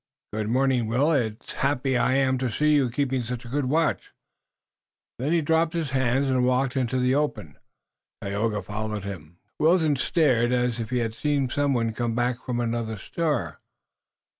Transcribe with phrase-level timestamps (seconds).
[0.33, 1.11] "Good morning, Will.
[1.11, 4.11] It's happy I am to see you keeping such a good watch."
[5.19, 7.59] Then he dropped his hands and walked into the open,
[8.23, 9.37] Tayoga following him.
[9.59, 13.59] Wilton stared as if he had seen someone come back from another star.